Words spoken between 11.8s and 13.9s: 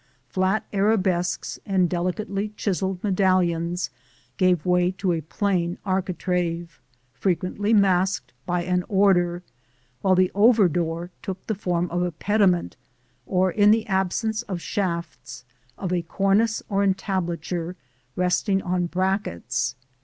of a pediment, or, in the